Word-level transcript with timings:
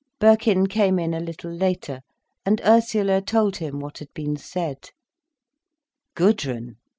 Birkin 0.19 0.65
came 0.65 0.97
in 0.97 1.13
a 1.13 1.19
little 1.19 1.51
later, 1.51 2.01
and 2.43 2.59
Ursula 2.65 3.21
told 3.21 3.57
him 3.57 3.79
what 3.79 3.99
had 3.99 4.11
been 4.15 4.35
said. 4.35 4.89
"Gudrun!" 6.15 6.77